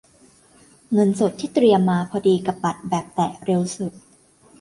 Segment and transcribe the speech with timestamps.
[0.93, 3.93] เงินสดที่เตรียมมาพอดีกับบัตรแบบแตะ เร็วสุด